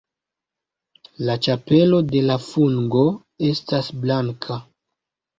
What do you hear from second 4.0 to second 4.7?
blanka.